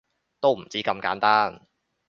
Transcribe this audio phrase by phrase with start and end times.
[0.39, 1.67] 都唔止咁簡單